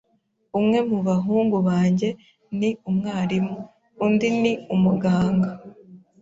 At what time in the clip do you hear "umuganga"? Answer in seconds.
4.73-5.49